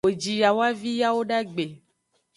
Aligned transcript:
Wo 0.05 0.09
ji 0.21 0.33
yawavi 0.43 0.91
yawodagbe. 1.01 1.65